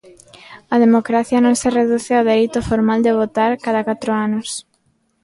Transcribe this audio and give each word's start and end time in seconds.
A 0.73 0.75
democracia 0.85 1.43
non 1.45 1.55
se 1.61 1.69
reduce 1.79 2.11
ao 2.15 2.27
dereito 2.29 2.59
formal 2.69 2.99
de 3.05 3.17
votar 3.21 3.51
cada 3.65 3.85
catro 3.89 4.11
anos. 4.27 4.49